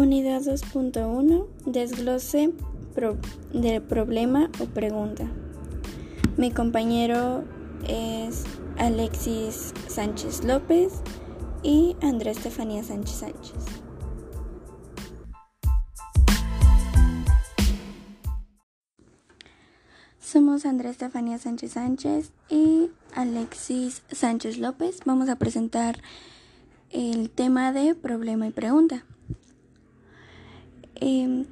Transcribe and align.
Unidad 0.00 0.40
2.1 0.40 1.46
Desglose 1.66 2.54
del 3.52 3.82
problema 3.82 4.50
o 4.58 4.64
pregunta. 4.64 5.30
Mi 6.38 6.50
compañero 6.50 7.44
es 7.86 8.44
Alexis 8.78 9.74
Sánchez 9.88 10.42
López 10.44 11.02
y 11.62 11.96
Andrés 12.00 12.38
Estefanía 12.38 12.82
Sánchez 12.82 13.16
Sánchez. 13.16 13.64
Somos 20.18 20.64
Andrés 20.64 20.92
Estefanía 20.92 21.36
Sánchez 21.36 21.72
Sánchez 21.72 22.32
y 22.48 22.88
Alexis 23.14 24.00
Sánchez 24.10 24.56
López. 24.56 25.00
Vamos 25.04 25.28
a 25.28 25.36
presentar 25.36 26.00
el 26.88 27.28
tema 27.28 27.74
de 27.74 27.94
problema 27.94 28.46
y 28.46 28.50
pregunta. 28.50 29.04
Em, 31.00 31.46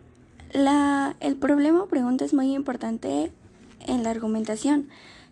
el 1.20 1.37
problema 1.37 1.83
o 1.83 1.89
pregunta 1.89 2.25
es 2.25 2.34
muy 2.34 2.55
importante 2.55 3.33
en 3.87 4.02
la 4.02 4.11
argumentación, 4.11 4.89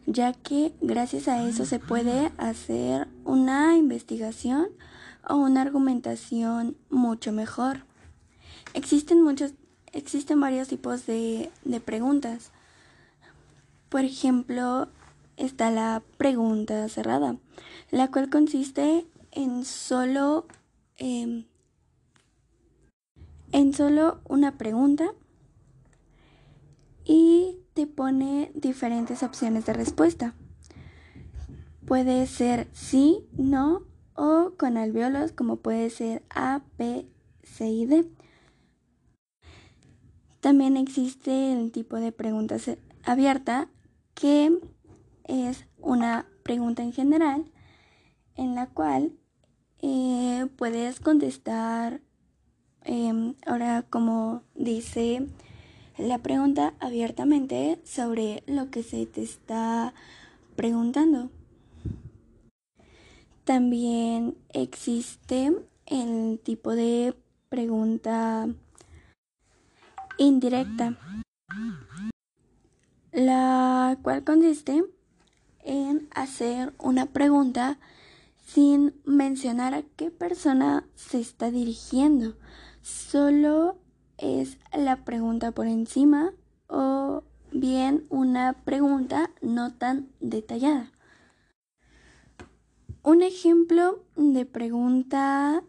ya 0.06 0.32
que 0.32 0.72
gracias 0.80 1.28
a 1.28 1.46
eso 1.46 1.64
se 1.64 1.78
puede 1.78 2.32
hacer 2.38 3.08
una 3.24 3.76
investigación 3.76 4.68
o 5.28 5.36
una 5.36 5.62
argumentación 5.62 6.76
mucho 6.90 7.32
mejor. 7.32 7.84
Existen 8.74 9.22
muchos, 9.22 9.52
existen 9.92 10.40
varios 10.40 10.68
tipos 10.68 11.06
de, 11.06 11.50
de 11.64 11.80
preguntas. 11.80 12.50
Por 13.88 14.04
ejemplo, 14.04 14.88
está 15.36 15.70
la 15.70 16.02
pregunta 16.16 16.88
cerrada, 16.88 17.36
la 17.90 18.10
cual 18.10 18.30
consiste 18.30 19.06
en 19.32 19.64
solo 19.64 20.46
em, 20.96 21.44
en 23.56 23.72
solo 23.72 24.20
una 24.28 24.58
pregunta 24.58 25.14
y 27.06 27.56
te 27.72 27.86
pone 27.86 28.52
diferentes 28.54 29.22
opciones 29.22 29.64
de 29.64 29.72
respuesta. 29.72 30.34
Puede 31.86 32.26
ser 32.26 32.68
sí, 32.74 33.26
no 33.32 33.84
o 34.14 34.52
con 34.58 34.76
alveolos 34.76 35.32
como 35.32 35.56
puede 35.56 35.88
ser 35.88 36.22
A, 36.28 36.64
B, 36.76 37.08
C 37.44 37.70
y 37.70 37.86
D. 37.86 38.04
También 40.40 40.76
existe 40.76 41.54
el 41.54 41.72
tipo 41.72 41.96
de 41.96 42.12
pregunta 42.12 42.58
abierta 43.04 43.70
que 44.12 44.60
es 45.24 45.64
una 45.78 46.26
pregunta 46.42 46.82
en 46.82 46.92
general 46.92 47.50
en 48.34 48.54
la 48.54 48.66
cual 48.66 49.12
eh, 49.78 50.46
puedes 50.58 51.00
contestar 51.00 52.02
Em, 52.88 53.34
ahora, 53.44 53.82
como 53.90 54.44
dice 54.54 55.26
la 55.98 56.18
pregunta 56.18 56.72
abiertamente 56.78 57.80
sobre 57.84 58.44
lo 58.46 58.70
que 58.70 58.84
se 58.84 59.06
te 59.06 59.24
está 59.24 59.92
preguntando. 60.54 61.28
También 63.42 64.36
existe 64.50 65.52
el 65.86 66.38
tipo 66.44 66.76
de 66.76 67.16
pregunta 67.48 68.46
indirecta, 70.16 70.96
la 73.10 73.98
cual 74.00 74.22
consiste 74.22 74.84
en 75.64 76.08
hacer 76.14 76.72
una 76.78 77.06
pregunta 77.06 77.80
sin 78.46 78.94
mencionar 79.04 79.74
a 79.74 79.82
qué 79.82 80.12
persona 80.12 80.88
se 80.94 81.18
está 81.18 81.50
dirigiendo 81.50 82.36
solo 82.80 83.76
es 84.18 84.58
la 84.72 85.04
pregunta 85.04 85.50
por 85.50 85.66
encima 85.66 86.32
o 86.68 87.24
bien 87.50 88.06
una 88.08 88.52
pregunta 88.64 89.30
no 89.42 89.74
tan 89.74 90.12
detallada. 90.20 90.92
Un 93.02 93.22
ejemplo 93.22 94.04
de 94.14 94.46
pregunta 94.46 95.64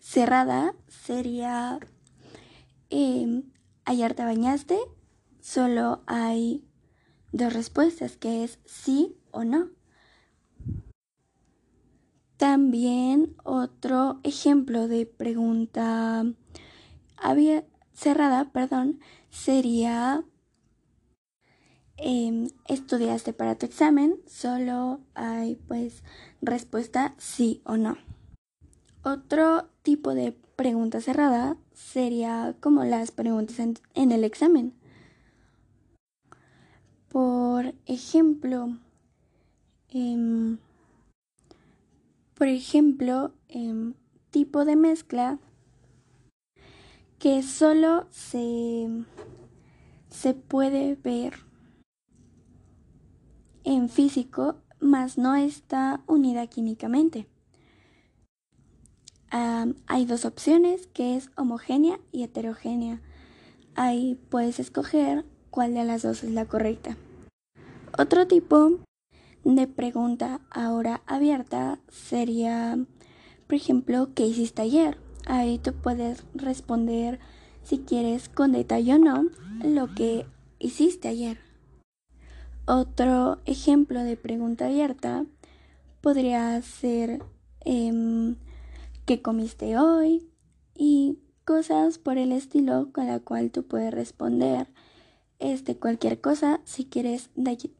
cerrada 0.00 0.74
sería, 0.88 1.78
eh, 2.88 3.42
¿ayer 3.84 4.14
te 4.14 4.24
bañaste? 4.24 4.78
Solo 5.40 6.02
hay 6.06 6.64
dos 7.32 7.52
respuestas, 7.52 8.16
que 8.16 8.44
es 8.44 8.58
sí 8.64 9.18
o 9.30 9.44
no. 9.44 9.79
También 12.40 13.36
otro 13.44 14.18
ejemplo 14.22 14.88
de 14.88 15.04
pregunta 15.04 16.24
cerrada, 17.92 18.50
perdón, 18.50 18.98
sería 19.28 20.24
em, 21.98 22.48
¿estudiaste 22.66 23.34
para 23.34 23.56
tu 23.56 23.66
examen? 23.66 24.22
Solo 24.26 25.00
hay 25.12 25.56
pues 25.68 26.02
respuesta 26.40 27.14
sí 27.18 27.60
o 27.66 27.76
no. 27.76 27.98
Otro 29.02 29.68
tipo 29.82 30.14
de 30.14 30.32
pregunta 30.56 31.02
cerrada 31.02 31.58
sería 31.74 32.56
como 32.60 32.84
las 32.84 33.10
preguntas 33.10 33.58
en, 33.58 34.12
el 34.12 34.24
examen. 34.24 34.72
Por 37.10 37.74
ejemplo, 37.84 38.78
em, 39.90 40.29
por 42.40 42.48
ejemplo, 42.48 43.34
em, 43.48 43.92
tipo 44.30 44.64
de 44.64 44.74
mezcla 44.74 45.38
que 47.18 47.42
solo 47.42 48.06
se, 48.08 48.88
se 50.08 50.32
puede 50.32 50.94
ver 50.94 51.34
en 53.62 53.90
físico, 53.90 54.56
mas 54.80 55.18
no 55.18 55.36
está 55.36 56.02
unida 56.06 56.46
químicamente. 56.46 57.28
hay 59.86 60.06
dos 60.06 60.24
opciones, 60.24 60.86
que 60.86 61.16
es 61.16 61.28
homogénea 61.36 62.00
y 62.10 62.22
heterogénea. 62.22 63.02
Ahí 63.74 64.18
puedes 64.30 64.60
escoger 64.60 65.26
cuál 65.50 65.74
de 65.74 65.84
las 65.84 66.00
dos 66.00 66.24
es 66.24 66.30
la 66.30 66.46
correcta. 66.46 66.96
Otro 67.98 68.26
tipo 68.26 68.80
de 69.44 69.66
pregunta 69.66 70.40
ahora 70.50 71.02
abierta 71.06 71.78
sería, 71.88 72.78
por 73.46 73.54
ejemplo, 73.56 74.10
¿qué 74.14 74.26
hiciste 74.26 74.62
ayer? 74.62 74.98
Ahí 75.26 75.58
tú 75.58 75.72
puedes 75.72 76.24
responder 76.34 77.18
si 77.62 77.78
quieres 77.78 78.28
con 78.28 78.52
detalle 78.52 78.94
o 78.94 78.98
no 78.98 79.24
lo 79.62 79.94
que 79.94 80.26
hiciste 80.58 81.08
ayer. 81.08 81.38
Otro 82.66 83.38
ejemplo 83.46 84.02
de 84.02 84.16
pregunta 84.16 84.66
abierta 84.66 85.26
podría 86.00 86.60
ser 86.62 87.22
em, 87.64 88.36
¿qué 89.06 89.20
comiste 89.22 89.78
hoy? 89.78 90.30
y 90.80 91.18
cosas 91.44 91.98
por 91.98 92.16
el 92.16 92.32
estilo 92.32 92.88
con 92.90 93.06
la 93.06 93.20
cual 93.20 93.50
tú 93.50 93.64
puedes 93.64 93.92
responder 93.92 94.66
este, 95.40 95.76
cualquier 95.76 96.20
cosa 96.20 96.60
si 96.64 96.84
quieres 96.84 97.30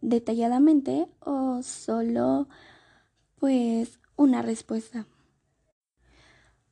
detalladamente 0.01 1.07
o 1.21 1.63
solo 1.63 2.49
pues 3.39 4.01
una 4.17 4.43
respuesta. 4.43 5.07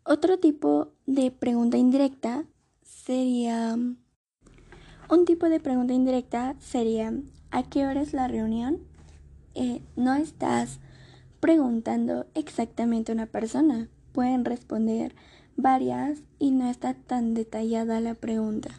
Otro 0.02 0.38
tipo 0.38 0.92
de 1.06 1.30
pregunta 1.30 1.76
indirecta 1.76 2.44
sería 2.82 3.76
un 5.10 5.24
tipo 5.24 5.48
de 5.48 5.60
pregunta 5.60 5.94
indirecta 5.94 6.54
sería 6.58 7.12
¿a 7.50 7.62
qué 7.62 7.86
hora 7.86 8.02
es 8.02 8.12
la 8.12 8.28
reunión? 8.28 8.78
Eh, 9.54 9.80
no 9.96 10.14
estás 10.14 10.80
preguntando 11.40 12.26
exactamente 12.34 13.12
a 13.12 13.14
una 13.14 13.26
persona. 13.26 13.88
Pueden 14.12 14.44
responder 14.44 15.14
varias 15.56 16.20
y 16.38 16.50
no 16.50 16.68
está 16.68 16.94
tan 16.94 17.34
detallada 17.34 18.00
la 18.00 18.14
pregunta. 18.14 18.70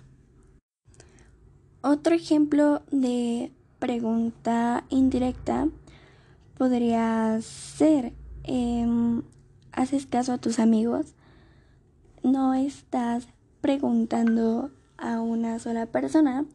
Otro 1.82 2.14
ejemplo 2.14 2.82
de 2.92 3.54
pregunta 3.80 4.84
indirecta 4.90 5.70
podría 6.58 7.40
ser, 7.42 8.14
em, 8.44 9.24
¿haces 9.72 10.06
caso 10.06 10.34
a 10.34 10.38
tus 10.40 10.60
amigos? 10.60 11.16
No 12.22 12.54
estás 12.54 13.30
preguntando 13.62 14.72
a 14.98 15.22
una 15.22 15.58
sola 15.60 15.86
persona 15.86 16.46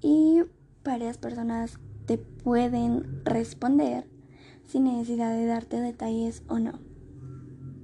y 0.00 0.44
varias 0.82 1.18
personas 1.18 1.78
te 2.06 2.16
pueden 2.16 3.22
responder 3.26 4.06
sin 4.66 4.84
necesidad 4.84 5.30
de 5.36 5.44
darte 5.44 5.78
detalles 5.78 6.42
o 6.48 6.58
no. 6.58 6.93